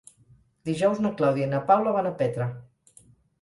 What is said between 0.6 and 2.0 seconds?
Dijous na Clàudia i na Paula